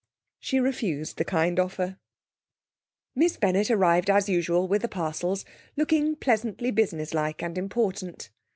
[0.39, 1.99] She refused the kind offer.
[3.13, 5.45] Miss Bennett arrived as usual with the parcels,
[5.77, 8.31] looking pleasantly business like and important.